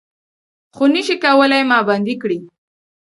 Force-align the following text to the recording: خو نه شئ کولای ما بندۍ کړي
خو 0.75 0.83
نه 0.93 1.01
شئ 1.07 1.15
کولای 1.23 1.63
ما 1.69 1.79
بندۍ 1.87 2.15
کړي 2.21 2.37